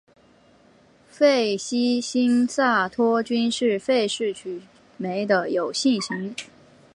[1.09, 4.63] 费希新萨托菌是费氏曲
[4.97, 6.33] 霉的有性型。